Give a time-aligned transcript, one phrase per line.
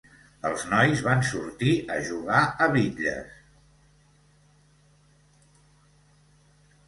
[0.49, 3.35] Els nois van sortir a jugar a bitlles.